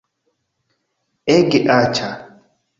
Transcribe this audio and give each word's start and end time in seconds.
Ege 1.35 1.63
aĉa 1.77 2.11